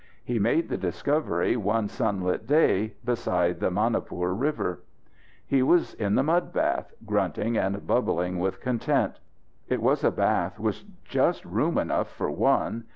He 0.23 0.39
made 0.39 0.67
the 0.67 0.79
discovery 0.79 1.55
one 1.55 1.87
sunlit 1.87 2.47
day 2.47 2.95
beside 3.05 3.59
the 3.59 3.69
Manipur 3.69 4.33
River. 4.33 4.81
He 5.45 5.61
was 5.61 5.93
in 5.93 6.15
the 6.15 6.23
mud 6.23 6.51
bath, 6.51 6.91
grunting 7.05 7.55
and 7.55 7.85
bubbling 7.85 8.39
with 8.39 8.61
content. 8.61 9.19
It 9.67 9.79
was 9.79 10.03
a 10.03 10.09
bath 10.09 10.57
with 10.59 10.85
just 11.05 11.45
room 11.45 11.77
enough 11.77 12.09
for 12.09 12.31
one. 12.31 12.85